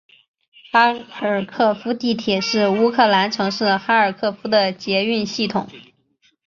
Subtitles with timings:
[0.71, 0.95] 哈
[1.27, 5.67] 尔科夫地铁是乌克兰城市哈尔科夫的捷运系统。